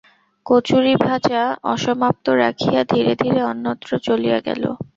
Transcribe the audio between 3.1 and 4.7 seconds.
ধীরে অন্যত্র চলিয়া গেল।